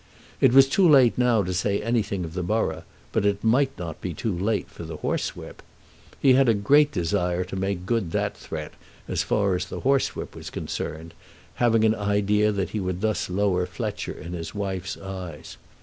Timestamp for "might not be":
3.43-4.15